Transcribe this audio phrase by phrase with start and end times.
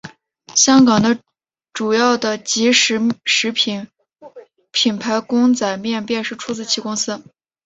[0.55, 1.19] 香港
[1.73, 3.87] 主要的即食面
[4.71, 7.21] 品牌公仔面便是出自其公司。